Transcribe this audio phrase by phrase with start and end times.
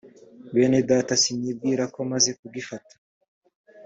[0.53, 2.93] bene data sinibwira yuko maze kugifata